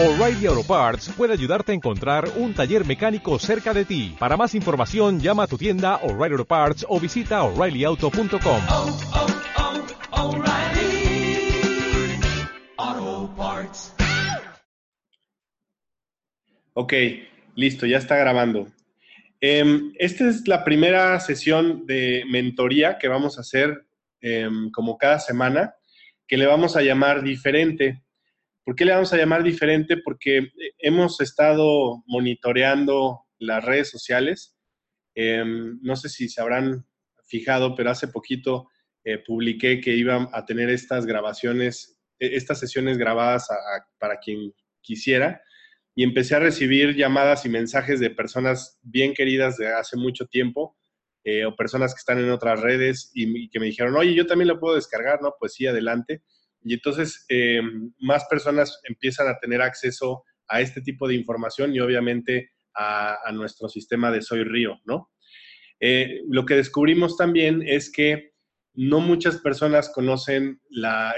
[0.00, 4.14] O'Reilly Auto Parts puede ayudarte a encontrar un taller mecánico cerca de ti.
[4.16, 8.60] Para más información, llama a tu tienda O'Reilly Auto Parts o visita oreillyauto.com.
[8.68, 8.96] oh,
[12.78, 13.92] oh, Parts.
[16.74, 16.92] Ok,
[17.56, 18.68] listo, ya está grabando.
[19.40, 23.84] Em, esta es la primera sesión de mentoría que vamos a hacer
[24.20, 25.74] em, como cada semana,
[26.28, 28.00] que le vamos a llamar diferente.
[28.68, 29.96] ¿Por qué le vamos a llamar diferente?
[29.96, 34.58] Porque hemos estado monitoreando las redes sociales.
[35.14, 36.86] Em, no sé si se habrán
[37.24, 38.68] fijado, pero hace poquito
[39.04, 44.18] eh, publiqué que iba a tener estas grabaciones, eh, estas sesiones grabadas a- a- para
[44.18, 44.52] quien
[44.82, 45.40] quisiera
[45.94, 50.76] y empecé a recibir llamadas y mensajes de personas bien queridas de hace mucho tiempo
[51.24, 54.26] eh, o personas que están en otras redes y, y que me dijeron, oye, yo
[54.26, 55.32] también lo puedo descargar, ¿no?
[55.38, 56.22] Pues sí, adelante.
[56.62, 57.60] Y entonces eh,
[57.98, 63.68] más personas empiezan a tener acceso a este tipo de información y obviamente a, nuestro
[63.68, 65.10] sistema de Soy Río, ¿no?
[65.80, 68.32] Eh, lo que descubrimos también es que
[68.74, 70.60] no muchas personas conocen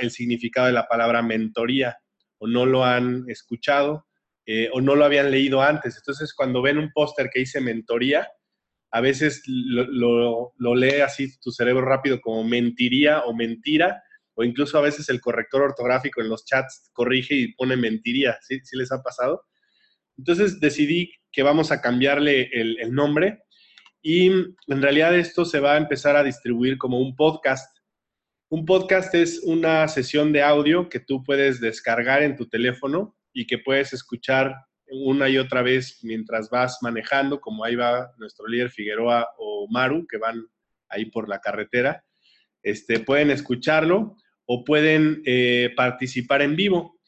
[0.00, 1.98] el significado de la palabra mentoría
[2.38, 4.06] o no lo han escuchado
[4.46, 5.96] eh, o no lo habían leído antes.
[5.98, 8.26] Entonces, cuando ven un póster que dice mentoría,
[8.90, 14.02] a veces lo lee así tu cerebro rápido como mentiría o mentira,
[14.34, 18.38] o incluso a veces el corrector ortográfico en los chats corrige y pone mentiría.
[18.42, 19.44] ¿Sí, ¿Sí les ha pasado?
[20.16, 23.42] Entonces decidí que vamos a cambiarle el, el nombre
[24.02, 27.76] y en realidad esto se va a empezar a distribuir como un podcast.
[28.48, 33.46] Un podcast es una sesión de audio que tú puedes descargar en tu teléfono y
[33.46, 34.54] que puedes escuchar
[34.90, 40.06] una y otra vez mientras vas manejando, como ahí va nuestro líder Figueroa o Maru,
[40.06, 40.44] que van
[40.88, 42.04] ahí por la carretera.
[42.62, 44.16] Este, pueden escucharlo
[44.46, 46.98] o pueden eh, participar en vivo.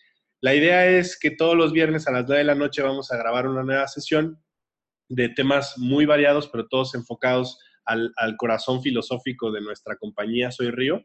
[0.41, 3.17] La idea es que todos los viernes a las 9 de la noche vamos a
[3.17, 4.42] grabar una nueva sesión
[5.08, 11.05] de temas muy variados, pero todos enfocados al, corazón filosófico de nuestra compañía Soy Río.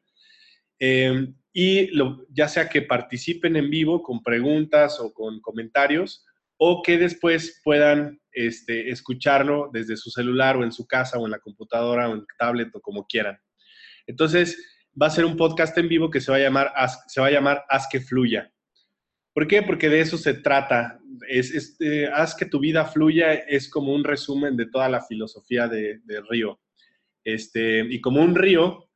[0.79, 1.89] Eh, y
[2.29, 6.23] ya sea que participen en vivo con preguntas o con comentarios,
[6.57, 11.31] o que después puedan este, escucharlo desde su celular o en su casa o en
[11.31, 13.39] la computadora o en tablet o como quieran.
[14.07, 14.57] Entonces,
[14.99, 16.73] va a ser un podcast en vivo que se va a llamar
[17.07, 18.51] se va a llamar Haz que fluya.
[19.33, 19.61] ¿Por qué?
[19.61, 20.99] Porque de eso se trata.
[21.29, 25.01] Es, es, eh, haz que tu vida fluya es como un resumen de toda la
[25.01, 26.59] filosofía de, de Río.
[27.23, 28.89] Este, y como un río,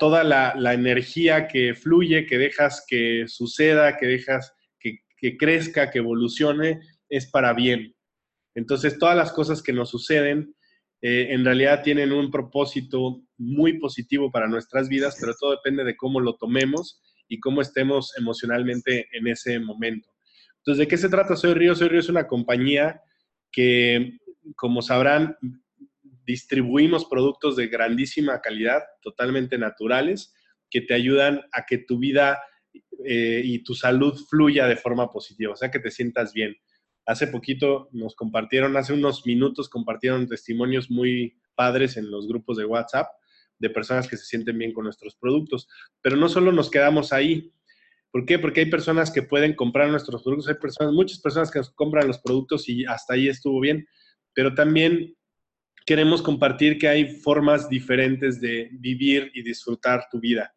[0.00, 5.90] toda la, la energía que fluye, que dejas que suceda, que dejas que, que crezca,
[5.90, 7.94] que evolucione, es para bien.
[8.56, 10.54] Entonces, todas las cosas que nos suceden
[11.06, 15.98] eh, en realidad tienen un propósito muy positivo para nuestras vidas, pero todo depende de
[15.98, 20.08] cómo lo tomemos y cómo estemos emocionalmente en ese momento.
[20.56, 21.74] Entonces, ¿de qué se trata Soy Río?
[21.74, 23.02] Soy Río es una compañía
[23.52, 24.16] que,
[24.56, 25.36] como sabrán,
[26.24, 30.32] distribuimos productos de grandísima calidad, totalmente naturales,
[30.70, 32.40] que te ayudan a que tu vida
[33.04, 36.56] eh, y tu salud fluya de forma positiva, o sea, que te sientas bien.
[37.06, 42.64] Hace poquito nos compartieron, hace unos minutos compartieron testimonios muy padres en los grupos de
[42.64, 43.08] WhatsApp
[43.58, 45.68] de personas que se sienten bien con nuestros productos.
[46.00, 47.52] Pero no solo nos quedamos ahí.
[48.10, 48.38] ¿Por qué?
[48.38, 52.06] Porque hay personas que pueden comprar nuestros productos, hay personas, muchas personas que nos compran
[52.06, 53.88] los productos y hasta ahí estuvo bien,
[54.32, 55.16] pero también
[55.84, 60.54] queremos compartir que hay formas diferentes de vivir y disfrutar tu vida.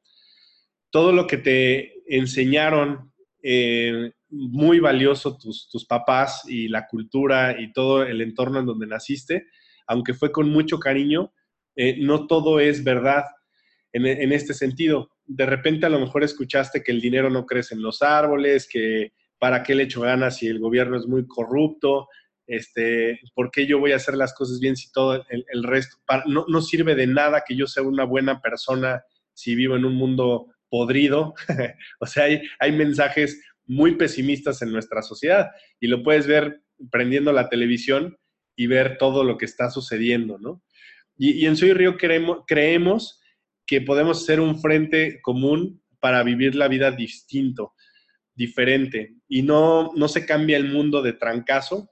[0.92, 7.72] Todo lo que te enseñaron, eh, muy valioso tus, tus papás y la cultura y
[7.72, 9.48] todo el entorno en donde naciste,
[9.88, 11.34] aunque fue con mucho cariño,
[11.76, 13.24] eh, no todo es verdad
[13.94, 15.12] en, en, este sentido.
[15.26, 19.14] De repente a lo mejor escuchaste que el dinero no crece en los árboles, que
[19.40, 22.08] para qué le echo ganas si el gobierno es muy corrupto,
[22.48, 26.46] este, por qué yo voy a hacer las cosas bien si todo el, resto, no,
[26.48, 30.48] no, sirve de nada que yo sea una buena persona si vivo en un mundo
[30.70, 31.34] podrido.
[32.00, 37.32] o sea, hay, hay mensajes muy pesimistas en nuestra sociedad y lo puedes ver prendiendo
[37.34, 38.18] la televisión
[38.56, 40.64] y ver todo lo que está sucediendo, ¿no?
[41.18, 43.20] Y, en Soy Río creemos, creemos
[43.66, 47.74] que podemos ser un frente común para vivir la vida distinto,
[48.36, 51.90] diferente, y no, no se cambia el mundo de trancazo.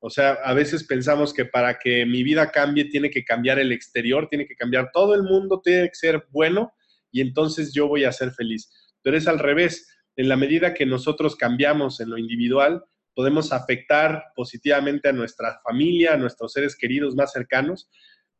[0.00, 3.72] O sea, a veces pensamos que para que mi vida cambie tiene que cambiar el
[3.72, 6.72] exterior, tiene que cambiar todo el mundo, tiene que ser bueno
[7.10, 8.70] y entonces yo voy a ser feliz.
[9.02, 9.88] Pero es al revés.
[10.18, 12.84] En la medida que nosotros cambiamos en lo individual,
[13.14, 17.88] podemos afectar positivamente a nuestra familia, a nuestros seres queridos más cercanos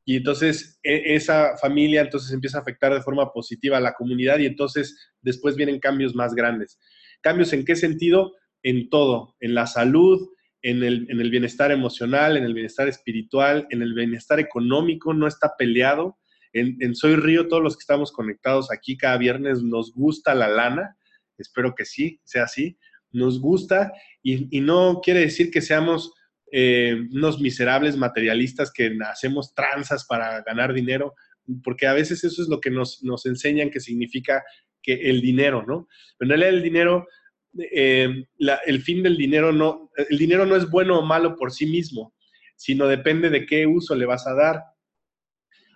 [0.04, 4.38] y entonces e esa familia entonces empieza a afectar de forma positiva a la comunidad
[4.38, 6.78] y entonces después vienen cambios más grandes.
[7.22, 8.34] ¿Cambios en qué sentido?
[8.62, 10.28] en todo, en la salud,
[10.62, 15.26] en el, en el bienestar emocional, en el bienestar espiritual, en el bienestar económico, no
[15.26, 16.18] está peleado.
[16.52, 20.48] En, en Soy Río, todos los que estamos conectados aquí cada viernes nos gusta la
[20.48, 20.96] lana,
[21.38, 22.78] espero que sí, sea así,
[23.12, 23.92] nos gusta
[24.22, 26.12] y, no quiere decir que seamos
[26.52, 31.14] eh, unos miserables materialistas que hacemos tranzas para ganar dinero,
[31.62, 34.42] porque a veces eso es lo que nos, enseñan que significa
[34.82, 35.88] que el dinero, ¿no?
[36.20, 37.06] En realidad el dinero,
[37.72, 38.24] eh,
[38.66, 42.14] el fin del dinero no, el dinero no es bueno o malo por sí mismo,
[42.56, 44.62] sino depende de qué uso le vas a dar.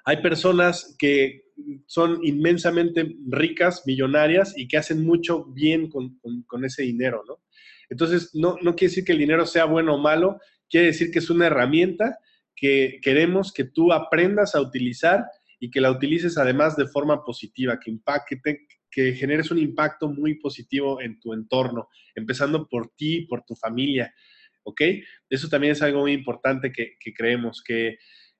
[0.04, 1.43] Hay personas que
[1.87, 7.40] son inmensamente ricas, millonarias y que hacen mucho bien con, ese dinero, ¿no?
[7.88, 11.19] Entonces, no, no quiere decir que el dinero sea bueno o malo, quiere decir que
[11.19, 12.19] es una herramienta
[12.56, 15.25] que queremos que tú aprendas a utilizar
[15.60, 20.37] y que la utilices además de forma positiva, que, impacte, que generes un impacto muy
[20.37, 24.12] positivo en tu entorno, empezando por ti, por tu familia,
[24.64, 24.81] ¿ok?
[25.28, 27.99] Eso también es algo muy importante que creemos, que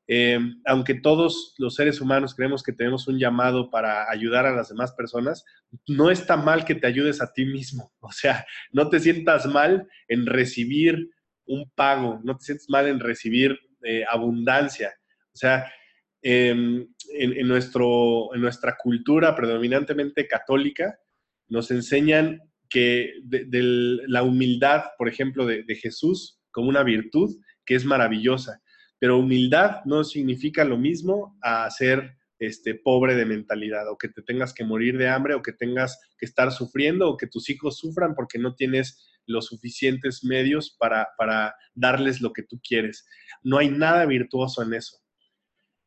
[0.08, 4.69] eh, aunque todos los seres humanos creemos que tenemos un llamado para ayudar a las
[4.69, 5.44] demás personas,
[5.87, 7.93] no está mal que te ayudes a ti mismo.
[8.00, 11.08] O sea, no te sientas mal en recibir
[11.46, 14.93] un pago, no te sientas mal en recibir eh, abundancia.
[15.32, 15.72] O sea,
[16.22, 20.98] eh, en, nuestro, en nuestra cultura predominantemente católica,
[21.48, 23.12] nos enseñan que
[24.08, 27.34] la humildad, por ejemplo, de Jesús como una virtud
[27.66, 28.61] que es maravillosa
[29.02, 34.22] pero humildad no significa lo mismo a ser este, pobre de mentalidad o que te
[34.22, 37.78] tengas que morir de hambre o que tengas que estar sufriendo o que tus hijos
[37.78, 43.04] sufran porque no tienes los suficientes medios para, para darles lo que tú quieres.
[43.43, 44.99] No hay nada virtuoso en eso.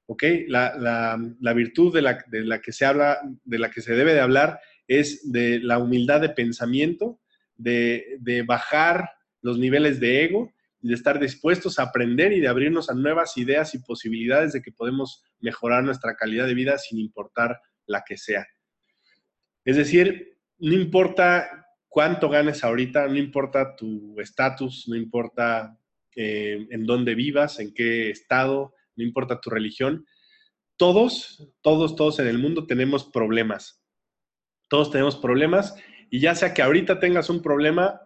[0.08, 0.24] ¿Ok?
[0.50, 3.94] La, la, la virtud de la, de la que se habla, de la que se
[3.94, 4.60] debe de hablar
[4.90, 7.22] es de la humildad de pensamiento,
[7.56, 9.10] de, de bajar
[9.42, 10.52] los niveles de ego
[10.90, 14.72] de estar dispuestos a aprender y de abrirnos a nuevas ideas y posibilidades de que
[14.72, 18.46] podemos mejorar nuestra calidad de vida sin importar la que sea.
[19.64, 25.76] Es decir, no importa cuánto ganes ahorita, no importa tu estatus, no importa
[26.16, 30.06] eh, en dónde vivas, en qué estado, no importa tu religión,
[30.78, 33.82] todos, todos, todos en el mundo tenemos problemas.
[34.70, 35.76] Todos tenemos problemas
[36.10, 38.02] y ya sea que ahorita tengas un problema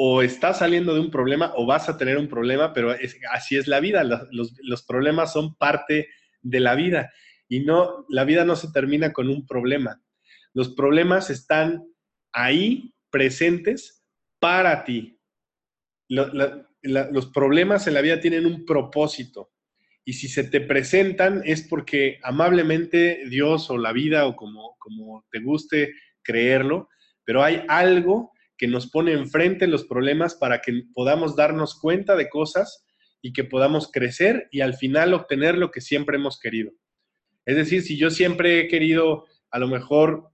[0.00, 2.94] o estás saliendo de un problema o vas a tener un problema, pero
[3.32, 4.04] así es la vida.
[4.04, 6.08] Los, problemas son parte
[6.40, 7.12] de la vida
[7.48, 10.00] y no, la vida no se termina con un problema.
[10.54, 11.84] Los problemas están
[12.32, 14.04] ahí presentes
[14.38, 15.18] para ti.
[16.08, 19.50] Los problemas en la vida tienen un propósito
[20.04, 25.26] y si se te presentan es porque amablemente Dios o la vida o como, como
[25.32, 25.92] te guste
[26.22, 26.88] creerlo,
[27.24, 32.28] pero hay algo que nos pone enfrente los problemas para que podamos darnos cuenta de
[32.28, 32.84] cosas
[33.22, 36.72] y que podamos crecer y al final obtener lo que siempre hemos querido.
[37.46, 40.30] Es decir, si yo siempre he querido a lo mejor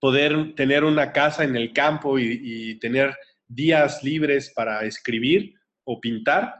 [0.00, 3.14] poder tener una casa en el campo y, tener
[3.46, 5.54] días libres para escribir
[5.84, 6.54] o pintar,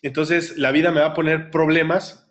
[0.00, 2.24] entonces la vida me va a poner problemas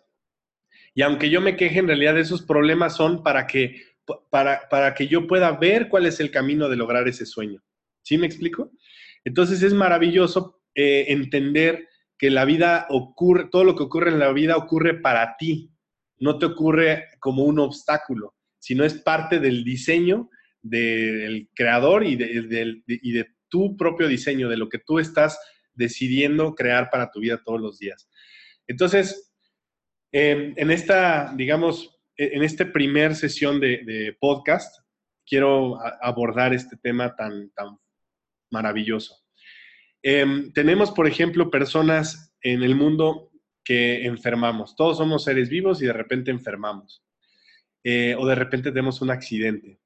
[0.94, 3.82] y aunque yo me queje, en realidad esos problemas son para que
[4.30, 7.62] para, para, que yo pueda ver cuál es el camino de lograr ese sueño.
[8.02, 8.70] ¿Sí me explico?
[9.24, 14.32] Entonces es maravilloso eh, entender que la vida ocurre, todo lo que ocurre en la
[14.32, 15.70] vida ocurre para ti,
[16.18, 20.30] no te ocurre como un obstáculo, sino es parte del diseño
[20.62, 25.38] del creador y de, de, y de tu propio diseño, de lo que tú estás
[25.74, 28.08] decidiendo crear para tu vida todos los días.
[28.66, 29.32] Entonces,
[30.12, 34.84] eh, en esta, digamos, en esta primer sesión de, podcast,
[35.24, 37.78] quiero abordar este tema tan, tan
[38.50, 39.14] maravilloso.
[40.02, 43.30] Eh, tenemos, por ejemplo, personas en el mundo
[43.64, 44.74] que enfermamos.
[44.74, 47.04] Todos somos seres vivos y de repente enfermamos.
[47.84, 49.78] Eh, o de repente tenemos un accidente.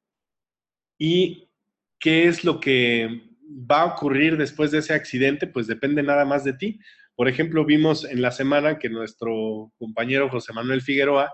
[0.99, 1.51] ¿Y
[1.99, 3.23] qué es lo que
[3.71, 5.47] va a ocurrir después de ese accidente?
[5.47, 6.79] Pues depende nada más de ti.
[7.15, 11.31] Por ejemplo, vimos en la semana que nuestro compañero José Manuel Figueroa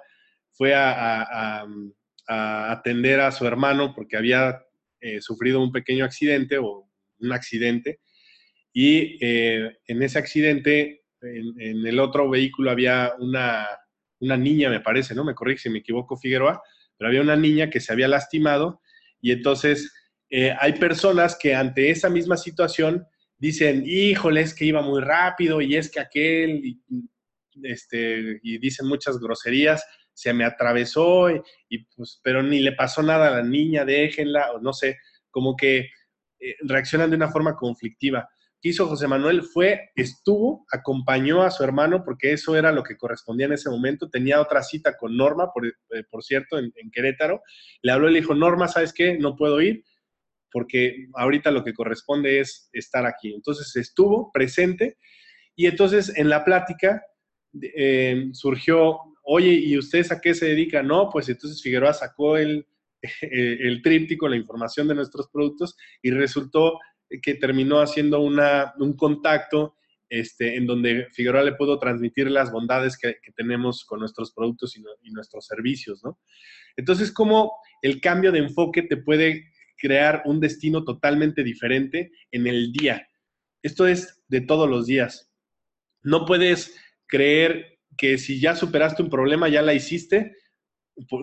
[0.58, 1.64] fue a,
[2.26, 4.60] atender a su hermano porque había
[5.00, 8.00] eh, sufrido un pequeño accidente o un accidente.
[8.70, 13.66] Y eh, en ese accidente, en, el otro vehículo había una,
[14.18, 15.24] una niña, me parece, ¿no?
[15.24, 16.60] Me corrige si me equivoco, Figueroa,
[16.98, 18.82] pero había una niña que se había lastimado
[19.22, 19.90] y entonces
[20.28, 23.06] eh, hay personas que ante esa misma situación
[23.38, 26.80] dicen, híjole, es que iba muy rápido y es que aquel,
[27.62, 29.84] este, y dicen muchas groserías,
[30.18, 34.60] se me atravesó, y, pues, pero ni le pasó nada a la niña, déjenla, o
[34.60, 34.98] no sé,
[35.30, 35.90] como que
[36.40, 38.28] eh, reaccionan de una forma conflictiva.
[38.60, 39.42] ¿Qué hizo José Manuel?
[39.42, 44.10] Fue, estuvo, acompañó a su hermano porque eso era lo que correspondía en ese momento.
[44.10, 45.72] Tenía otra cita con Norma, por, eh,
[46.10, 47.40] por cierto, en, en Querétaro.
[47.82, 49.16] Le habló y le dijo, Norma, ¿sabes qué?
[49.16, 49.84] No puedo ir
[50.50, 53.34] porque ahorita lo que corresponde es estar aquí.
[53.34, 54.96] Entonces estuvo presente
[55.54, 57.02] y entonces en la plática
[57.62, 58.98] eh, surgió,
[59.30, 60.86] oye, ¿y ustedes a qué se dedican?
[60.86, 62.66] No, pues entonces Figueroa sacó el,
[63.20, 66.78] el tríptico, la información de nuestros productos y resultó
[67.22, 69.76] que terminó haciendo una, un contacto
[70.08, 74.80] este, en donde Figueroa le pudo transmitir las bondades que, tenemos con nuestros productos y,
[74.80, 76.18] no, y, nuestros servicios, ¿no?
[76.76, 82.72] Entonces, cómo el cambio de enfoque te puede crear un destino totalmente diferente en el
[82.72, 83.06] día.
[83.62, 85.30] Esto es de todos los días.
[86.02, 86.74] No puedes
[87.06, 90.36] creer que si ya superaste un problema, ya la hiciste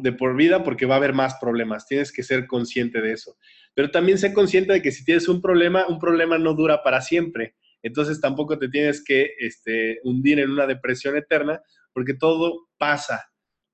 [0.01, 1.87] de por vida porque va a haber más problemas.
[1.87, 3.37] Tienes que ser consciente de eso.
[3.73, 7.01] Pero también sé consciente de que si tienes un problema, un problema no dura para
[7.01, 7.55] siempre.
[7.81, 11.61] Entonces tampoco te tienes que este, hundir en una depresión eterna
[11.93, 13.25] porque todo pasa.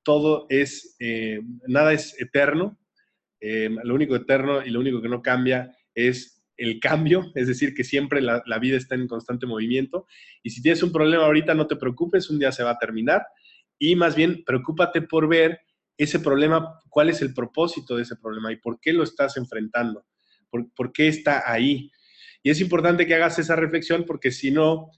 [0.03, 2.79] Todo es, eh, nada es eterno,
[3.39, 7.73] eh, lo único eterno y lo único que no cambia es el cambio, es decir,
[7.73, 10.05] que siempre la, vida está en constante movimiento.
[10.43, 13.25] Y si tienes un problema ahorita, no te preocupes, un día se va a terminar.
[13.79, 15.59] Y más bien, preocúpate por ver
[15.97, 20.05] ese problema, cuál es el propósito de ese problema y por qué lo estás enfrentando,
[20.49, 21.91] por, qué está ahí.
[22.43, 24.91] Y es importante que hagas esa reflexión porque si no,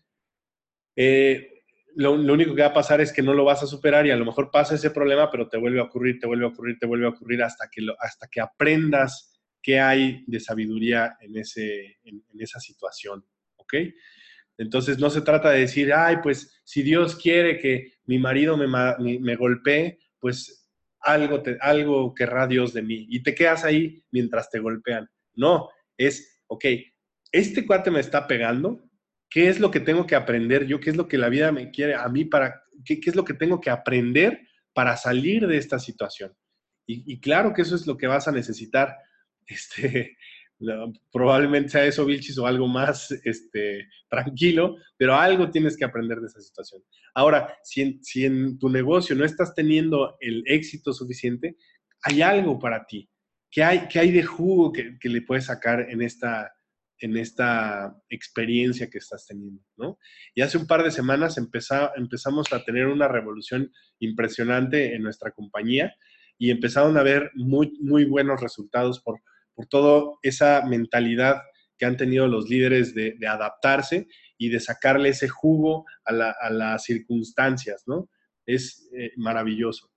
[0.95, 1.53] eh,
[1.95, 4.15] lo, único que va a pasar es que no lo vas a superar y a
[4.15, 6.85] lo mejor pasa ese problema, pero te vuelve a ocurrir, te vuelve a ocurrir, te
[6.85, 9.32] vuelve a ocurrir hasta que, hasta que aprendas
[9.63, 13.73] qué hay de sabiduría en, ese, en, en, esa situación, ¿ok?
[14.57, 18.67] Entonces no se trata de decir, ay, pues si Dios quiere que mi marido me,
[18.67, 23.07] me, me golpee, pues algo, te, algo querrá Dios de mí.
[23.09, 25.09] Y te quedas ahí mientras te golpean.
[25.33, 26.65] No, es, ok,
[27.31, 28.87] este cuate me está pegando,
[29.33, 30.79] ¿Qué es lo que tengo que aprender yo?
[30.79, 33.25] ¿Qué es lo que la vida me quiere a mí para, qué, qué es lo
[33.25, 36.37] que tengo que aprender para salir de esta situación?
[36.85, 38.95] Y, y, claro que eso es lo que vas a necesitar.
[39.47, 40.17] Este,
[41.11, 46.27] probablemente sea eso, Vilchis, o algo más este, tranquilo, pero algo tienes que aprender de
[46.27, 46.81] esa situación.
[47.13, 51.57] Ahora, si en, si en tu negocio no estás teniendo el éxito suficiente,
[52.01, 53.09] hay algo para ti.
[53.49, 56.51] ¿Qué hay, qué hay de jugo que, que le puedes sacar en esta,
[56.99, 59.99] en esta experiencia que estás teniendo, ¿no?
[60.33, 65.93] Y hace un par de semanas empezamos a tener una revolución impresionante en nuestra compañía
[66.37, 69.19] y empezaron a ver muy, muy buenos resultados por,
[69.55, 71.41] por toda esa mentalidad
[71.77, 74.07] que han tenido los líderes de, adaptarse
[74.37, 78.09] y de sacarle ese jugo a, la, a las circunstancias, ¿no?
[78.45, 79.89] Es eh, maravilloso.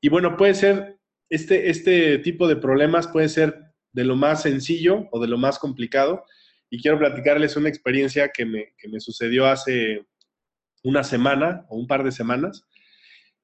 [0.00, 0.98] Y bueno, puede ser,
[1.28, 3.58] este, este tipo de problemas puede ser
[3.92, 6.24] de lo más sencillo o de lo más complicado.
[6.70, 10.06] Y quiero platicarles una experiencia que me, que me sucedió hace
[10.82, 12.66] una semana o un par de semanas.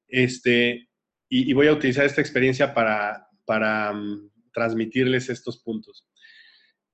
[0.08, 0.88] Este,
[1.28, 6.06] y, voy a utilizar esta experiencia para, para um, transmitirles estos puntos.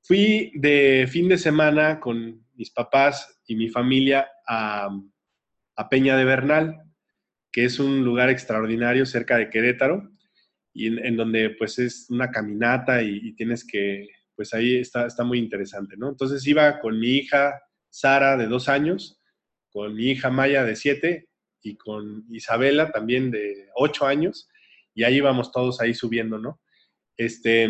[0.03, 4.89] Fui de fin de semana con mis papás y mi familia a,
[5.77, 6.83] a Peña de Bernal,
[7.51, 10.11] que es un lugar extraordinario cerca de Querétaro
[10.73, 15.07] y en, en, donde pues es una caminata y, y, tienes que, pues ahí está,
[15.07, 16.09] está muy interesante, ¿no?
[16.09, 19.21] Entonces iba con mi hija Sara de dos años,
[19.71, 21.29] con mi hija Maya de siete
[21.63, 24.49] y con Isabela también de ocho años
[24.95, 26.61] y ahí íbamos todos ahí subiendo, ¿no?
[27.17, 27.69] Este,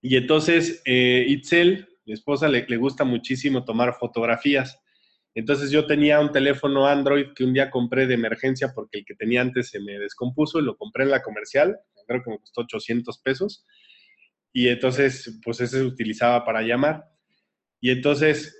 [0.00, 4.80] y entonces eh, Itzel, mi esposa, le, gusta muchísimo tomar fotografías.
[5.34, 9.14] Entonces yo tenía un teléfono Android que un día compré de emergencia porque el que
[9.14, 12.62] tenía antes se me descompuso y lo compré en la comercial creo que me costó
[12.62, 13.64] 800 pesos.
[14.52, 17.04] Y entonces, pues ese se utilizaba para llamar.
[17.80, 18.56] Y entonces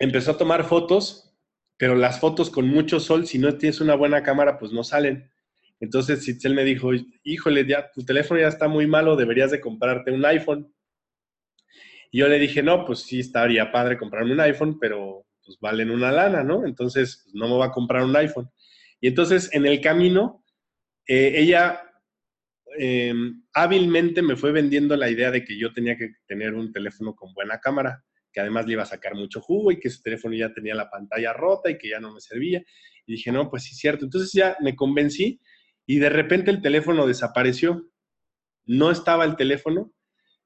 [0.00, 1.36] empezó a tomar fotos,
[1.76, 5.30] pero las fotos con mucho sol, si no tienes una buena cámara, pues no salen.
[5.82, 6.90] Entonces Citzel me dijo,
[7.24, 10.72] híjole, ya tu teléfono ya está muy malo, deberías de comprarte un iPhone.
[12.12, 15.90] Y yo le dije, no, pues sí, estaría padre comprarme un iPhone, pero pues valen
[15.90, 16.64] una lana, ¿no?
[16.64, 18.48] Entonces, pues, no me va a comprar un iPhone.
[19.00, 20.44] Y entonces, en el camino,
[21.04, 21.82] eh, ella
[22.78, 23.12] eh,
[23.52, 27.34] hábilmente me fue vendiendo la idea de que yo tenía que tener un teléfono con
[27.34, 30.54] buena cámara, que además le iba a sacar mucho jugo y que ese teléfono ya
[30.54, 32.62] tenía la pantalla rota y que ya no me servía.
[33.04, 34.04] Y dije, no, pues sí, cierto.
[34.04, 35.40] Entonces ya me convencí
[35.86, 37.88] y de repente el teléfono desapareció.
[38.64, 39.92] No estaba el teléfono.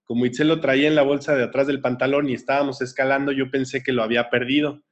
[0.04, 3.50] Como Itzel lo traía en la bolsa de atrás del pantalón y estábamos escalando, yo
[3.50, 4.82] pensé que lo había perdido.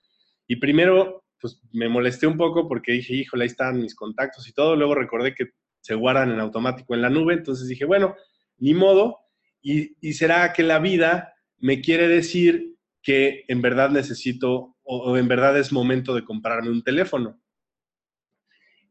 [0.46, 4.52] Y primero, pues me molesté un poco porque dije, híjole, ahí están mis contactos y
[4.52, 4.76] todo.
[4.76, 7.34] Luego recordé que se guardan en automático en la nube.
[7.34, 8.14] Entonces dije, bueno,
[8.58, 9.18] ni modo.
[9.62, 15.16] Y, y será que la vida me quiere decir que en verdad necesito o, o
[15.16, 17.40] en verdad es momento de comprarme un teléfono.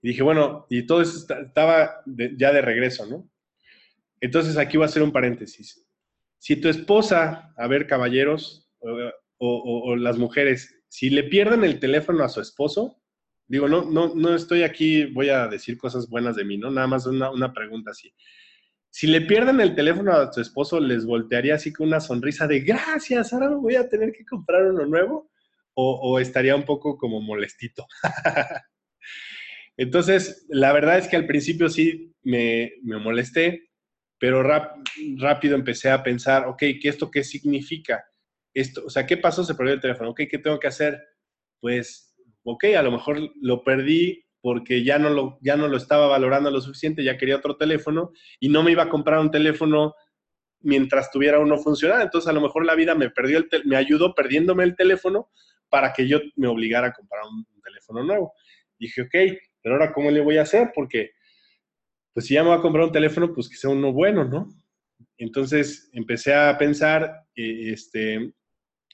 [0.04, 3.30] Y dije, bueno, y todo eso estaba ya de regreso, ¿no?
[4.20, 5.88] Entonces aquí voy a hacer un paréntesis.
[6.38, 8.70] Si tu esposa, a ver, caballeros
[9.38, 13.02] o, las mujeres, si le pierden el teléfono a su esposo,
[13.48, 16.70] digo, no, no, no estoy aquí, voy a decir cosas buenas de mí, ¿no?
[16.70, 18.14] Nada más una, una pregunta así.
[18.90, 22.60] Si le pierden el teléfono a su esposo, ¿les voltearía así con una sonrisa de
[22.60, 25.32] gracias, ahora voy a tener que comprar uno nuevo?
[25.76, 27.88] ¿O, o estaría un poco como molestito?
[29.78, 33.70] Entonces, la verdad es que al principio sí me, me molesté,
[34.20, 38.06] pero rápido empecé a pensar, ok, ¿qué esto qué significa?
[38.54, 39.44] Esto, o sea, ¿qué pasó?
[39.44, 40.12] Se perdió el teléfono.
[40.12, 41.02] Ok, ¿qué tengo que hacer?
[41.60, 46.08] Pues, ok, a lo mejor lo perdí porque ya no lo, ya no lo estaba
[46.08, 49.96] valorando lo suficiente, ya quería otro teléfono y no me iba a comprar un teléfono
[50.60, 52.04] mientras tuviera uno funcionando.
[52.04, 55.30] Entonces, a lo mejor la vida me perdió el me ayudó perdiéndome el teléfono
[55.70, 58.34] para que yo me obligara a comprar un, un teléfono nuevo.
[58.78, 59.16] Dije, ok,
[59.64, 60.72] pero ahora ¿cómo le voy a hacer?
[60.76, 61.12] Porque,
[62.14, 64.50] pues si ya me voy a comprar un teléfono, pues que sea uno bueno, ¿no?
[65.18, 68.34] Entonces empecé a pensar, este,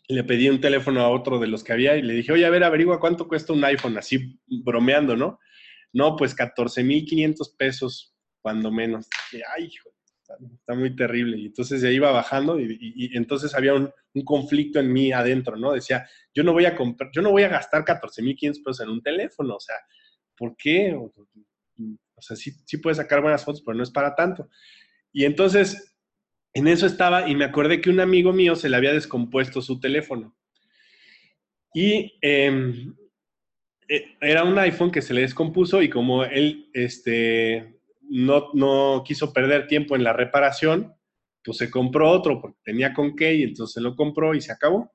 [0.07, 2.49] le pedí un teléfono a otro de los que había y le dije, oye, a
[2.49, 5.39] ver, averigua cuánto cuesta un iPhone, así bromeando, ¿no?
[5.91, 9.07] No, pues 14,500 pesos, cuando menos.
[9.31, 9.89] Dije, ay, hijo,
[10.21, 11.37] está, está muy terrible.
[11.37, 15.73] Y entonces ya iba bajando y entonces había un, un conflicto en mí adentro, ¿no?
[15.73, 19.01] Decía, yo no voy a comprar, yo no voy a gastar 14,500 pesos en un
[19.01, 19.75] teléfono, o sea,
[20.39, 20.95] ¿por qué?
[20.95, 21.11] O,
[22.21, 24.49] sea, sí, sí sacar buenas fotos, pero no es para tanto.
[25.11, 25.95] Y entonces,
[26.53, 29.79] en eso estaba y me acordé que un amigo mío se le había descompuesto su
[29.79, 30.35] teléfono.
[31.73, 32.85] Y eh,
[33.89, 37.79] eh, era un iPhone que se le descompuso y como él este,
[38.09, 40.93] no, no quiso perder tiempo en la reparación,
[41.43, 44.91] pues se compró otro porque tenía con qué y entonces lo compró y se acabó.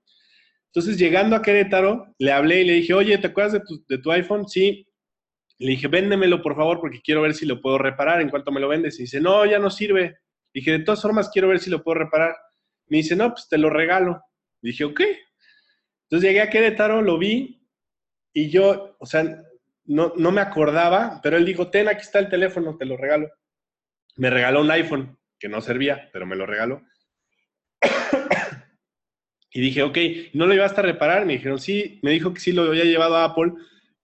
[0.66, 4.48] Entonces, llegando a Querétaro, le hablé y le dije, oye, ¿te acuerdas de tu iPhone?
[4.48, 4.88] Sí.
[5.64, 8.20] Le dije, véndemelo por favor porque quiero ver si lo puedo reparar.
[8.20, 8.98] ¿En cuanto me lo vendes?
[8.98, 10.18] Y dice, no, ya no sirve.
[10.52, 12.36] Dije, de todas formas, quiero ver si lo puedo reparar.
[12.88, 14.20] Me dice, no, pues te lo regalo.
[14.60, 15.00] Dije, ok.
[15.00, 17.66] Entonces llegué a Querétaro, lo vi
[18.34, 19.42] y yo, o sea,
[19.86, 23.30] no, no me acordaba, pero él dijo, ten, aquí está el teléfono, te lo regalo.
[24.16, 26.82] Me regaló un iPhone que no servía, pero me lo regaló.
[29.50, 29.96] y dije, ok,
[30.34, 31.24] ¿no lo llevaste a reparar?
[31.24, 33.54] Me dijeron, sí, me dijo que sí lo había llevado a Apple,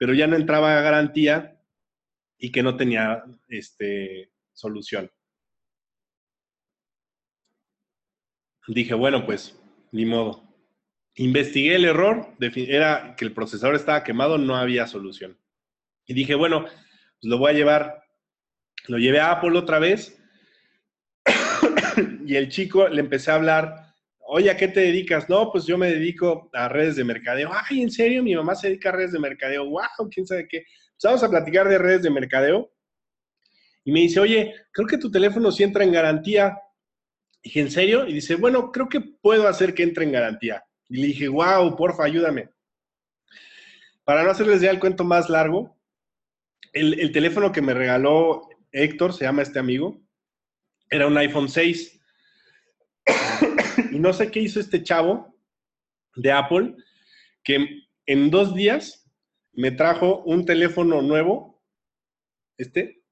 [0.01, 1.61] pero ya no entraba a garantía
[2.39, 5.13] y que no tenía este, solución.
[8.67, 9.61] Dije, bueno, pues,
[9.93, 10.43] ni modo.
[11.17, 15.39] Investigué el error, era que el procesador estaba quemado, no había solución.
[16.07, 16.79] Y dije, bueno, pues
[17.21, 18.03] lo voy a llevar,
[18.89, 20.19] lo llevé a Apple otra vez
[22.25, 23.89] y el chico le empecé a hablar,
[24.33, 25.29] oye, ¿a qué te dedicas?
[25.29, 27.51] No, pues yo me dedico a redes de mercadeo.
[27.53, 28.23] Ay, ¿en serio?
[28.23, 29.69] Mi mamá se dedica a redes de mercadeo.
[29.69, 30.61] Wow, quién sabe qué.
[30.61, 32.73] Pues vamos a platicar de redes de mercadeo.
[33.85, 36.57] Y me dice, oye, creo que tu teléfono sí entra en garantía.
[37.43, 38.07] Dije, ¿en serio?
[38.07, 40.62] Y dice, bueno, creo que puedo hacer que entre en garantía.
[40.88, 42.51] Y le dije, wow, porfa, ayúdame.
[44.05, 45.77] Para no hacerles ya el cuento más largo,
[46.73, 50.01] el, el teléfono que me regaló Héctor, se llama este amigo,
[50.88, 52.01] era un iPhone 6.
[53.90, 55.35] Y no sé qué hizo este chavo
[56.16, 56.75] de Apple,
[57.43, 59.09] que en dos días
[59.53, 61.62] me trajo un teléfono nuevo,
[62.57, 63.03] este,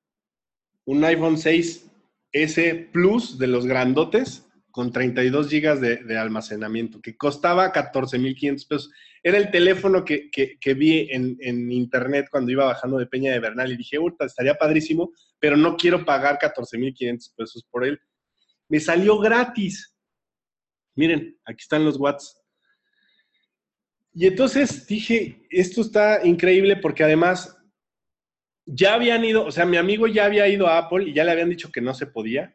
[0.84, 8.66] un iPhone 6S Plus de los grandotes, con 32 gigas de, almacenamiento, que costaba 14,500
[8.66, 8.92] pesos.
[9.22, 13.40] Era el teléfono que, que, vi en, en, internet cuando iba bajando de Peña de
[13.40, 17.98] Bernal y dije, Urta, estaría padrísimo, pero no quiero pagar 14,500 pesos por él.
[18.68, 19.97] Me salió gratis.
[20.98, 22.42] Miren, aquí están los watts.
[24.12, 27.56] Y entonces dije, esto está increíble porque además
[28.66, 31.30] ya habían ido, o sea, mi amigo ya había ido a Apple y ya le
[31.30, 32.52] habían dicho que no se podía.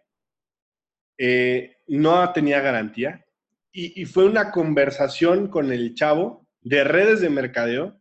[1.17, 3.25] Eh, no tenía garantía.
[3.71, 7.97] Y, fue una conversación con el chavo de redes de mercadeo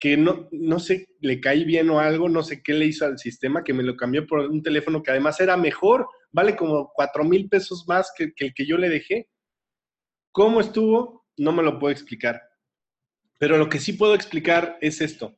[0.00, 3.18] que no, no sé, le caí bien o algo, no sé qué le hizo al
[3.18, 7.22] sistema, que me lo cambió por un teléfono que además era mejor, vale como cuatro
[7.22, 9.28] mil pesos más que el que yo le dejé.
[10.38, 11.26] ¿Cómo estuvo?
[11.36, 12.40] No me lo puedo explicar.
[13.40, 15.36] Pero lo que sí puedo explicar es esto.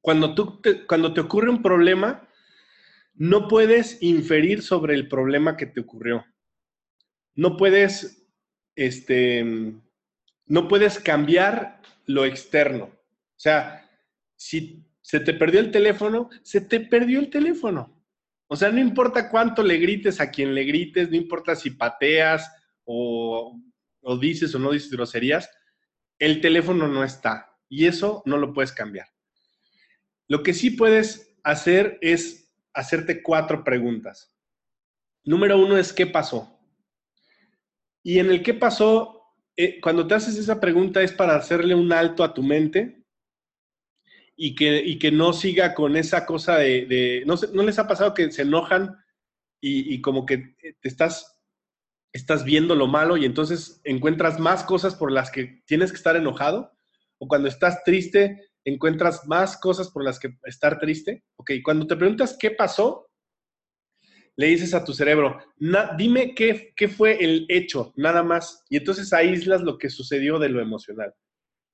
[0.00, 2.28] Cuando, tú te, cuando te ocurre un problema,
[3.14, 6.24] no puedes inferir sobre el problema que te ocurrió.
[7.34, 8.24] No puedes,
[8.76, 9.44] este,
[10.46, 12.84] no puedes cambiar lo externo.
[12.84, 13.90] O sea,
[14.36, 18.00] si se te perdió el teléfono, se te perdió el teléfono.
[18.46, 22.48] O sea, no importa cuánto le grites a quien le grites, no importa si pateas
[22.84, 23.60] o,
[24.08, 25.50] o dices o no dices groserías,
[26.18, 27.54] el teléfono no está.
[27.68, 29.06] Y eso no lo puedes cambiar.
[30.28, 34.34] Lo que sí puedes hacer es hacerte cuatro preguntas.
[35.24, 36.58] Número uno es ¿qué pasó?
[38.02, 41.92] Y en el qué pasó, eh, cuando te haces esa pregunta es para hacerle un
[41.92, 43.04] alto a tu mente
[44.36, 48.30] y que, y que no siga con esa cosa de, ¿no les ha pasado que
[48.32, 48.96] se enojan
[49.60, 51.37] y, y como que te estás,
[52.12, 56.16] estás viendo lo malo y entonces encuentras más cosas por las que tienes que estar
[56.16, 56.72] enojado?
[57.18, 61.24] O cuando estás triste, encuentras más cosas por las que estar triste.
[61.36, 63.10] Ok, cuando te preguntas qué pasó,
[64.36, 68.64] le dices a tu cerebro, "Na- dime qué, qué fue el hecho, nada más.
[68.68, 71.12] Y entonces aíslas lo que sucedió de lo emocional.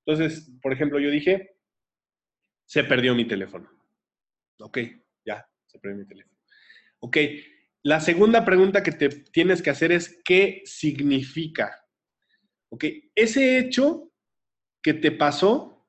[0.06, 1.56] Entonces, por ejemplo, yo dije,
[2.66, 3.68] se perdió mi teléfono.
[4.60, 4.78] Ok,
[5.26, 6.38] ya, se perdió mi teléfono.
[7.00, 7.16] Ok,
[7.84, 11.84] la segunda pregunta que te tienes que hacer es, ¿qué significa?
[12.70, 14.10] Ok, ese hecho
[14.82, 15.86] que te pasó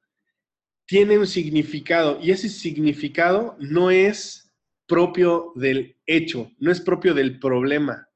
[0.85, 4.53] tiene un significado y ese significado no es
[4.87, 8.09] propio del hecho, no es propio del problema.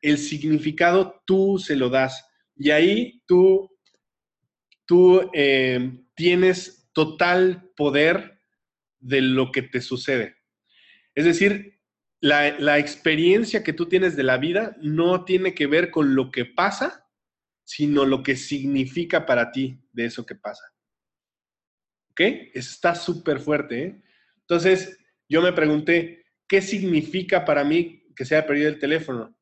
[0.00, 3.70] El significado tú se lo das y ahí tú,
[4.86, 8.40] tú eh, tienes total poder
[8.98, 10.36] de lo que te sucede.
[11.14, 11.75] Es decir,
[12.20, 16.30] la, la experiencia que tú tienes de la vida no tiene que ver con lo
[16.30, 17.06] que pasa,
[17.64, 20.64] sino lo que significa para ti de eso que pasa.
[22.10, 22.20] ¿Ok?
[22.54, 23.82] Está súper fuerte.
[23.82, 24.02] ¿eh?
[24.40, 24.98] Entonces,
[25.28, 29.36] yo me pregunté, ¿qué significa para mí que se haya perdido el teléfono?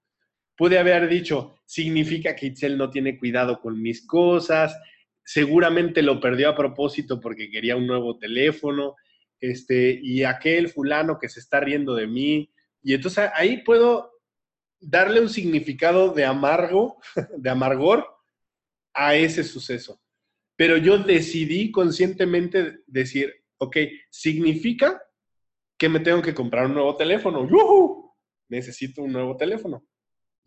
[0.57, 4.77] Pude haber dicho, significa que Itzel no tiene cuidado con mis cosas,
[5.25, 8.95] seguramente lo perdió a propósito porque quería un nuevo teléfono,
[9.41, 12.51] este, y aquel fulano que se está riendo de mí.
[12.85, 14.13] Y entonces ahí puedo
[14.79, 17.01] darle un significado de amargo,
[17.37, 18.07] de amargor
[18.93, 20.01] a ese suceso.
[20.57, 23.77] Pero yo decidí conscientemente decir, ok,
[24.11, 25.03] significa
[25.77, 27.49] que me tengo que comprar un nuevo teléfono.
[27.49, 28.15] ¡Yuhu!
[28.49, 29.85] Necesito un nuevo teléfono.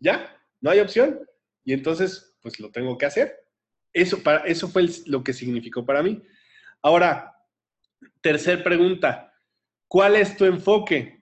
[0.00, 1.20] Ya, no hay opción.
[1.64, 3.36] Y entonces, pues lo tengo que hacer.
[3.92, 6.22] Eso, para, eso fue lo que significó para mí.
[6.82, 7.34] Ahora,
[8.22, 9.34] tercer pregunta.
[9.88, 11.17] ¿Cuál es tu enfoque?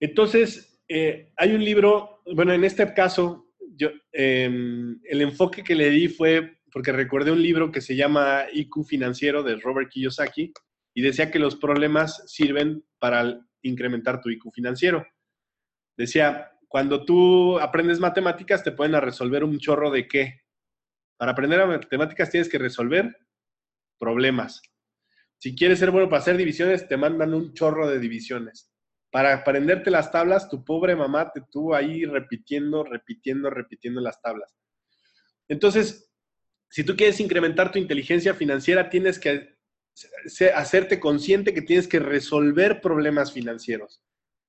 [0.00, 5.90] Entonces, eh, hay un libro, bueno, en este caso, yo, eh, el enfoque que le
[5.90, 10.52] di fue porque recordé un libro que se llama IQ Financiero de Robert Kiyosaki
[10.94, 15.06] y decía que los problemas sirven para incrementar tu IQ financiero.
[15.96, 20.42] Decía, cuando tú aprendes matemáticas te pueden resolver un chorro de qué.
[21.16, 23.16] Para aprender matemáticas tienes que resolver
[23.98, 24.60] problemas.
[25.38, 28.70] Si quieres ser bueno para hacer divisiones, te mandan un chorro de divisiones.
[29.10, 34.54] Para aprenderte las tablas, tu pobre mamá te tuvo ahí repitiendo, repitiendo, repitiendo las tablas.
[35.48, 36.10] Entonces,
[36.68, 39.56] si tú quieres incrementar tu inteligencia financiera, tienes que
[40.54, 44.02] hacerte consciente que tienes que resolver problemas financieros.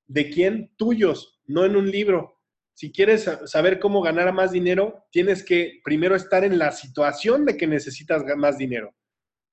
[0.06, 0.74] ¿De quién?
[0.76, 2.40] Tuyos, no en un libro.
[2.74, 7.44] Si quieres sa- saber cómo ganar más dinero, tienes que primero estar en la situación
[7.46, 8.94] de que necesitas más dinero.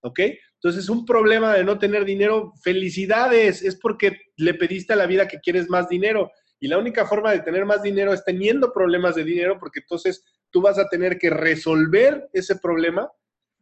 [0.02, 0.20] ¿Ok?
[0.56, 5.28] Entonces, un problema de no tener dinero, felicidades, es porque le pediste a la vida
[5.28, 6.32] que quieres más dinero.
[6.60, 10.24] Y la única forma de tener más dinero es teniendo problemas de dinero, porque entonces
[10.50, 13.12] tú vas a tener que resolver ese problema,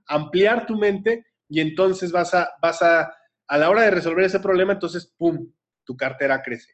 [0.07, 3.13] ampliar tu mente y entonces vas a, vas a,
[3.47, 5.51] a la hora de resolver ese problema, entonces, ¡pum!,
[5.83, 6.73] tu cartera crece.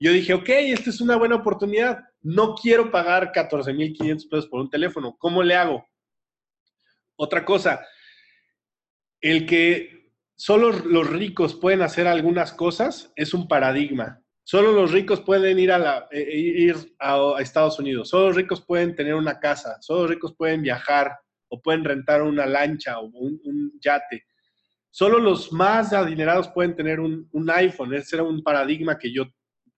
[0.00, 2.00] Yo dije, ok, esta es una buena oportunidad.
[2.22, 5.16] No quiero pagar 14,500 pesos por un teléfono.
[5.16, 5.86] ¿Cómo le hago?
[7.14, 7.80] Otra cosa,
[9.22, 14.20] el que solo los ricos pueden hacer algunas cosas es un paradigma.
[14.44, 18.08] Solo los ricos pueden ir a, la, eh, ir a, Estados Unidos.
[18.08, 19.80] Solo los ricos pueden tener una casa.
[19.80, 21.16] Solo los ricos pueden viajar
[21.48, 24.24] o pueden rentar una lancha o un, yate.
[24.90, 27.94] Solo los más adinerados pueden tener un, un, iPhone.
[27.94, 29.26] Ese era un paradigma que yo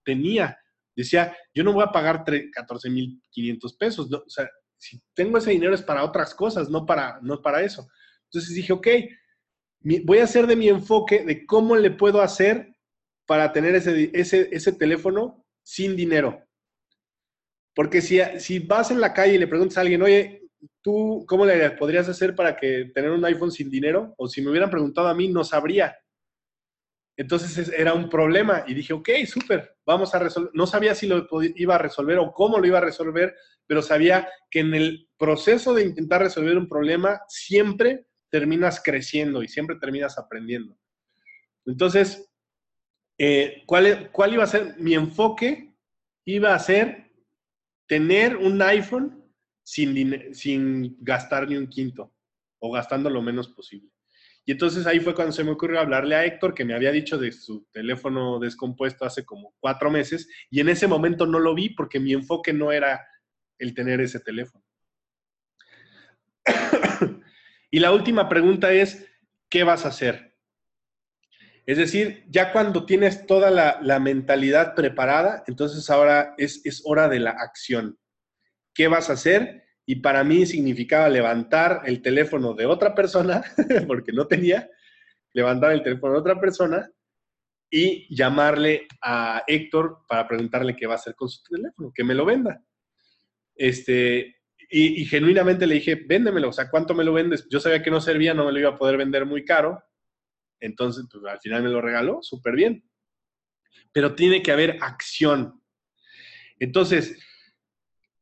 [0.03, 0.59] tenía.
[0.97, 4.11] Decía, yo no voy a pagar 14,500 pesos.
[4.11, 7.61] No, o sea, si tengo ese dinero es para otras cosas, no para, no para
[7.61, 7.87] eso.
[8.25, 8.89] Entonces dije, ok,
[9.85, 12.75] voy a hacer de mi enfoque de cómo le puedo hacer
[13.27, 16.43] para tener ese, ese, ese teléfono sin dinero.
[17.75, 20.49] Porque si, si vas en la calle y le preguntas a alguien, oye,
[20.81, 24.15] ¿tú cómo le podrías hacer para que tener un iPhone sin dinero?
[24.17, 25.97] O si me hubieran preguntado a mí, no sabría.
[27.17, 30.51] Entonces era un problema y dije, ok, súper, vamos a resolver.
[30.55, 33.35] No sabía si lo iba a resolver o cómo lo iba a resolver,
[33.67, 39.49] pero sabía que en el proceso de intentar resolver un problema siempre terminas creciendo y
[39.49, 40.77] siempre terminas aprendiendo.
[41.67, 42.29] Entonces,
[43.17, 45.73] eh, ¿cuál, ¿cuál iba a ser mi enfoque?
[46.25, 47.13] Iba a ser
[47.87, 49.25] tener un iPhone
[49.63, 52.13] sin, sin gastar ni un quinto
[52.59, 53.89] o gastando lo menos posible.
[54.45, 57.17] Y entonces ahí fue cuando se me ocurrió hablarle a Héctor, que me había dicho
[57.17, 61.69] de su teléfono descompuesto hace como cuatro meses, y en ese momento no lo vi
[61.69, 63.07] porque mi enfoque no era
[63.61, 64.64] el tener ese teléfono.
[67.75, 69.05] Y la última pregunta es,
[69.49, 70.37] ¿qué vas a hacer?
[71.67, 77.19] Es decir, ya cuando tienes toda la, mentalidad preparada, entonces ahora es, es hora de
[77.19, 77.99] la acción.
[78.73, 79.65] ¿Qué vas a hacer?
[79.87, 83.43] Y para mí significaba levantar el teléfono de otra persona,
[83.89, 84.71] porque no tenía,
[85.33, 86.89] levantar el teléfono de otra persona
[87.69, 92.15] y llamarle a Héctor para preguntarle qué va a hacer con su teléfono, que me
[92.15, 92.63] lo venda.
[93.57, 97.47] Este, y, genuinamente le dije, véndemelo, o sea, ¿cuánto me lo vendes?
[97.51, 99.83] Yo sabía que no servía, no me lo iba a poder vender muy caro,
[100.61, 102.89] entonces pues, al final me lo regaló, súper bien.
[103.93, 105.63] Pero tiene que haber acción.
[106.59, 107.19] Entonces,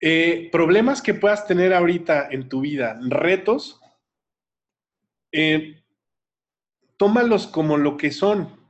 [0.01, 3.81] eh, problemas que puedas tener ahorita en tu vida, retos,
[5.31, 5.83] eh,
[6.97, 8.61] tómalos como lo que son.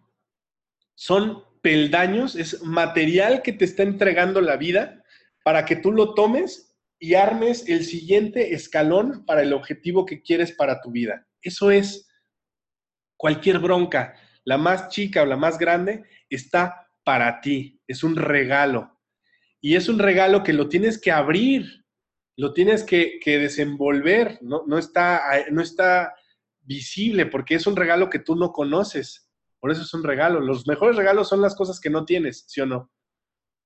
[0.94, 5.02] Son peldaños, es material que te está entregando la vida
[5.42, 6.71] para que tú lo tomes
[7.03, 11.27] y armes el siguiente escalón para el objetivo que quieres para tu vida.
[11.43, 12.09] Eso es
[13.17, 19.01] cualquier bronca, la más chica o la más grande, está para ti, es un regalo.
[19.61, 21.85] Y es un regalo que lo tienes que abrir,
[22.37, 26.15] lo tienes que, que desenvolver, no, no, está, no está
[26.61, 29.29] visible porque es un regalo que tú no conoces.
[29.59, 30.38] Por eso es un regalo.
[30.38, 32.93] Los mejores regalos son las cosas que no tienes, ¿sí o no?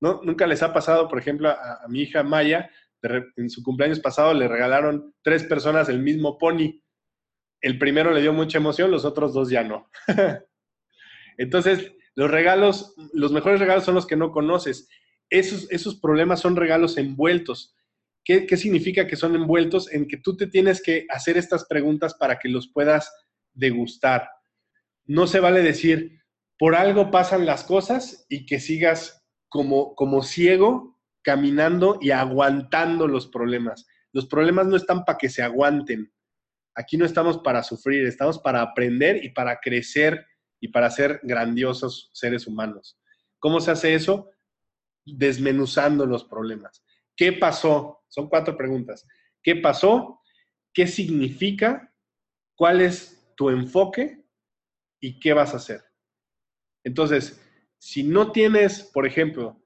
[0.01, 0.23] ¿No?
[0.23, 2.71] Nunca les ha pasado, por ejemplo, a, a mi hija Maya,
[3.37, 6.83] en su cumpleaños pasado le regalaron tres personas el mismo pony.
[7.61, 9.91] El primero le dio mucha emoción, los otros dos ya no.
[11.39, 14.89] Entonces, los regalos, los mejores regalos son los que no conoces.
[15.29, 17.75] Esos, esos problemas son regalos envueltos.
[18.25, 19.93] ¿Qué, ¿Qué significa que son envueltos?
[19.93, 23.13] En que tú te tienes que hacer estas preguntas para que los puedas
[23.53, 24.29] degustar.
[25.05, 26.21] No se vale decir,
[26.59, 30.96] por algo pasan las cosas y que sigas como, como ciego
[31.27, 33.85] caminando y aguantando los problemas.
[34.13, 36.13] Los problemas no están para que se aguanten.
[36.77, 40.25] Aquí no estamos para sufrir, estamos para aprender y para crecer
[40.61, 42.97] y para ser grandiosos seres humanos.
[43.41, 44.31] ¿Cómo se hace eso?
[45.05, 46.85] Desmenuzando los problemas.
[47.17, 48.05] ¿Qué pasó?
[48.07, 49.05] Son cuatro preguntas.
[49.43, 50.21] ¿Qué pasó?
[50.73, 51.93] ¿Qué significa?
[52.55, 54.25] ¿Cuál es tu enfoque?
[55.01, 55.83] ¿Y qué vas a hacer?
[56.85, 57.43] Entonces,
[57.79, 59.66] si no tienes, por ejemplo,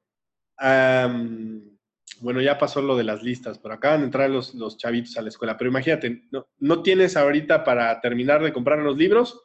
[2.21, 5.29] bueno, ya pasó lo de las listas, pero acaban de entrar los, chavitos a la
[5.29, 9.43] escuela, pero imagínate, no, tienes ahorita para terminar de comprar los libros,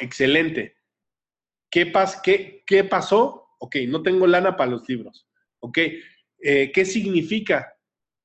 [0.00, 0.76] excelente.
[1.70, 3.48] ¿Qué, pas qué, qué pasó?
[3.58, 5.28] Ok, no tengo lana para los libros.
[5.60, 5.78] Ok,
[6.40, 7.72] eh, ¿qué significa?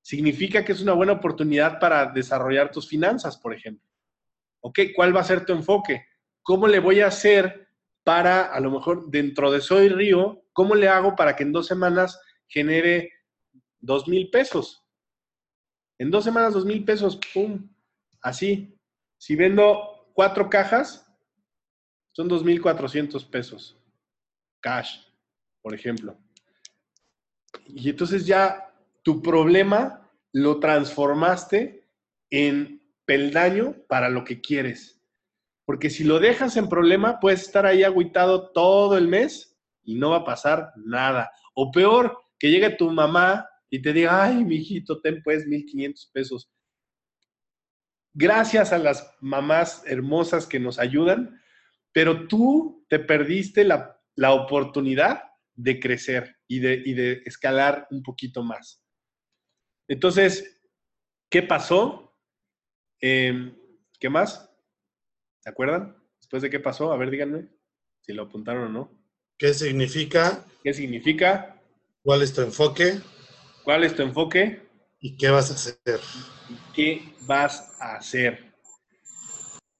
[0.01, 3.87] Significa que es una buena oportunidad para desarrollar tus finanzas, por ejemplo.
[4.61, 6.05] Ok, ¿cuál va a ser tu enfoque?
[6.41, 7.68] ¿Cómo le voy a hacer
[8.09, 11.67] para, a lo mejor, dentro de Soy Río, cómo le hago para que en dos
[11.67, 13.13] semanas genere
[13.79, 14.83] dos mil pesos?
[15.99, 17.69] En dos semanas, dos mil pesos, ¡pum!
[18.19, 18.75] Así.
[19.19, 21.07] Si vendo cuatro cajas,
[22.13, 23.77] son 2.400 pesos.
[24.59, 25.01] Cash,
[25.61, 26.17] por ejemplo.
[27.67, 31.87] Y entonces ya tu problema lo transformaste
[32.31, 34.98] en peldaño para lo que quieres.
[35.69, 40.09] Porque si lo dejas en problema, puedes estar ahí agüitado todo el mes y no
[40.09, 41.29] va a pasar nada.
[41.53, 46.51] O peor, que llegue tu mamá y te diga, ay, mijito, ten pues 1.500 pesos.
[48.15, 51.39] Gracias a las mamás hermosas que nos ayudan,
[51.91, 55.21] pero tú te perdiste la, la oportunidad
[55.53, 58.83] de crecer y de, y de, escalar un poquito más.
[59.87, 60.63] Entonces,
[61.29, 62.17] ¿qué pasó?
[63.01, 63.53] Eh,
[63.99, 64.48] ¿Qué más?
[65.49, 65.95] ¿Se acuerdan?
[66.19, 67.47] Después de qué pasó, a ver, díganme
[68.01, 68.91] si lo apuntaron o no.
[69.35, 70.45] ¿Qué significa?
[70.63, 71.59] ¿Qué significa?
[72.03, 72.99] ¿Cuál es tu enfoque?
[73.63, 74.61] ¿Cuál es tu enfoque?
[74.99, 75.99] ¿Y qué vas a hacer?
[76.75, 78.53] ¿Qué vas a hacer?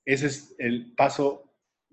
[0.06, 1.44] Ese es el paso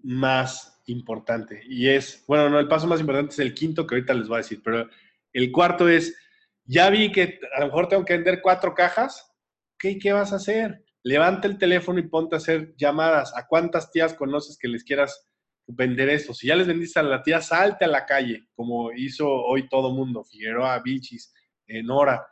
[0.03, 1.61] más importante.
[1.69, 4.37] Y es, bueno, no, el paso más importante es el quinto que ahorita les voy
[4.37, 4.89] a decir, pero
[5.35, 6.17] el cuarto es,
[6.65, 9.37] ya vi que a lo mejor tengo que vender cuatro cajas,
[9.79, 10.86] ¿qué, qué vas a hacer?
[11.07, 13.33] Levanta el teléfono y ponte a hacer llamadas.
[13.37, 15.31] ¿A cuántas tías conoces que les quieras
[15.65, 16.35] vender esto?
[16.35, 19.93] Si ya les vendiste a la tía, salte a la calle, como hizo hoy todo
[19.93, 21.33] mundo, Figueroa, Vilchis,
[21.69, 22.27] eh, Nora,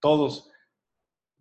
[0.00, 0.50] todos.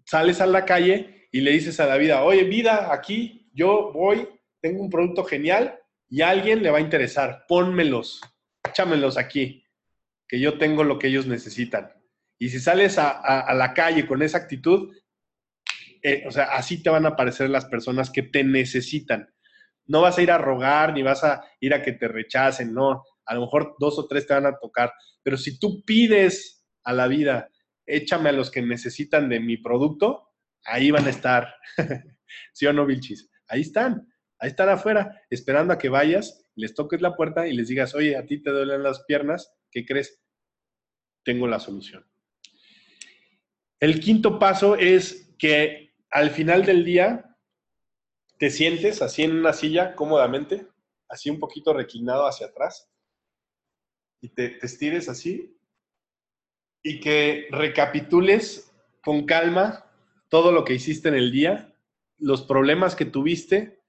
[0.03, 4.27] Sales a la calle y le dices a la vida, oye, vida, aquí yo voy,
[4.59, 8.19] tengo un producto genial y a alguien le va a interesar, pónmelos,
[8.67, 9.63] échamelos aquí,
[10.27, 11.89] que yo tengo lo que ellos necesitan.
[12.38, 14.93] Y si sales a, la calle con esa actitud,
[16.07, 19.27] eh, o sea, así te van a aparecer las personas que te necesitan.
[19.87, 23.03] No vas a ir a rogar, ni vas a ir a que te rechacen, no.
[23.25, 24.93] A lo mejor dos o tres te van a tocar.
[25.23, 27.49] Pero si tú pides a la vida,
[27.87, 30.29] échame a los que necesitan de mi producto,
[30.63, 31.55] ahí van a estar.
[32.53, 33.31] ¿Sí o no, Vilchis?
[33.47, 37.67] Ahí están, ahí están afuera, esperando a que vayas, les toques la puerta y les
[37.67, 40.21] digas, oye, a ti te duelen las piernas, ¿qué crees?
[41.23, 42.05] Tengo la solución.
[43.79, 45.84] El quinto paso es que
[46.15, 47.36] al final del día
[48.39, 50.65] te sientes así en una silla cómodamente,
[51.10, 52.89] así un poquito reclinado hacia atrás,
[54.21, 55.60] y te, estires así,
[56.82, 58.71] y que recapitules
[59.04, 59.91] con calma
[60.30, 61.75] todo lo que hiciste en el día,
[62.17, 63.82] los problemas que tuviste,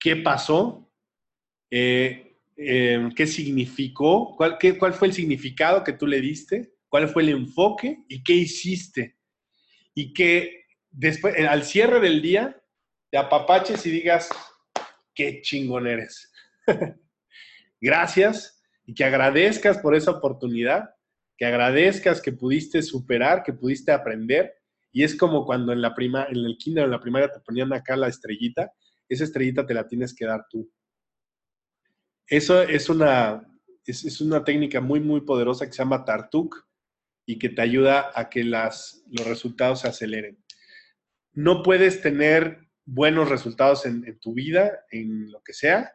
[0.00, 0.90] qué pasó,
[1.70, 7.22] eh, eh, qué significó, qué- cuál fue el significado que tú le diste, cuál fue
[7.22, 9.18] el enfoque y qué hiciste.
[9.94, 10.63] Y que
[10.94, 12.60] después, al cierre del día,
[13.10, 14.28] te apapaches y digas,
[15.14, 16.32] qué chingón eres.
[17.80, 20.90] Gracias y que agradezcas por esa oportunidad,
[21.36, 24.54] que agradezcas que pudiste superar, que pudiste aprender.
[24.92, 27.72] Y es como cuando en la prima, en el kinder, en la primaria te ponían
[27.72, 28.72] acá la estrellita,
[29.08, 30.70] esa estrellita te la tienes que dar tú.
[32.26, 33.46] Eso es una,
[33.84, 36.66] es una técnica muy, muy poderosa que se llama Tartuk
[37.26, 40.43] y que te ayuda a que las, los resultados se aceleren.
[41.34, 45.94] No puedes tener buenos resultados en, tu vida, en lo que sea,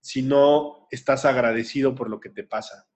[0.00, 2.86] si no estás agradecido por lo que te pasa.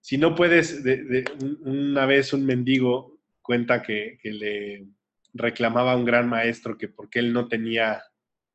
[0.00, 4.86] Si no puedes, de- de- un- una vez un mendigo cuenta que, que le
[5.34, 8.02] reclamaba a un gran maestro que porque él no tenía,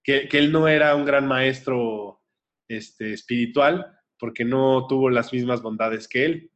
[0.04, 2.22] que, que él no era un gran maestro
[2.68, 6.52] este, espiritual porque no tuvo las mismas bondades que él.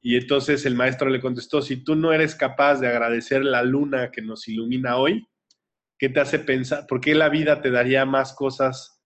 [0.00, 4.10] Y entonces el maestro le contestó, si tú no eres capaz de agradecer la luna
[4.10, 5.26] que nos ilumina hoy,
[5.98, 6.86] ¿qué te hace pensar?
[6.86, 9.02] ¿Por qué la vida te daría más cosas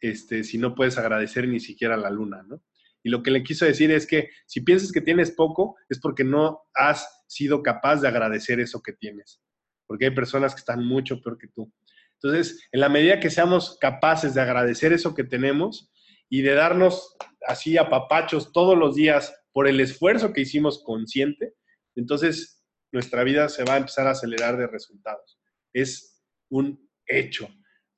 [0.00, 2.62] este, si no puedes agradecer ni siquiera la luna, ¿no?
[3.04, 6.24] Y lo que le quiso decir es que si piensas que tienes poco, es porque
[6.24, 9.40] no has sido capaz de agradecer eso que tienes.
[9.86, 11.72] Porque hay personas que están mucho peor que tú.
[12.14, 15.90] Entonces, en la medida que seamos capaces de agradecer eso que tenemos
[16.28, 17.16] y de darnos
[17.46, 21.54] así a papachos todos los días por el esfuerzo que hicimos consciente,
[21.94, 25.38] entonces nuestra vida se va a empezar a acelerar de resultados.
[25.72, 27.48] Es un hecho.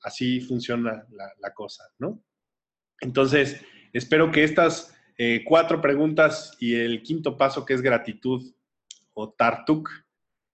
[0.03, 1.07] Así funciona
[1.41, 2.23] la, cosa, ¿no?
[3.01, 3.61] Entonces,
[3.93, 8.55] espero que estas eh, cuatro preguntas y el quinto paso, que es gratitud
[9.15, 9.91] o tartuk,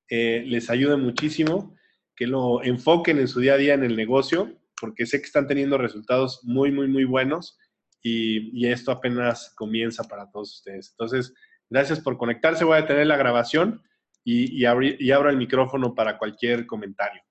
[0.08, 1.76] eh, les ayude muchísimo,
[2.14, 5.46] que lo enfoquen en su día a día en el negocio, porque sé que están
[5.46, 7.58] teniendo resultados muy, muy, muy buenos
[8.02, 10.90] y, y esto apenas comienza para todos ustedes.
[10.90, 11.34] Entonces,
[11.68, 12.64] gracias por conectarse.
[12.64, 13.82] Voy a tener la grabación
[14.24, 14.66] y, y,
[14.98, 17.22] y abro el micrófono para cualquier comentario.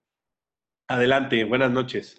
[0.88, 2.18] Adelante, buenas noches.